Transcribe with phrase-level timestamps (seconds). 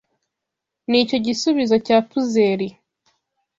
[0.89, 2.67] Nicyo gisubizo cya puzzle.